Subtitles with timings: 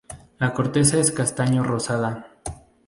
[0.39, 2.29] La corteza es castaño-rosada.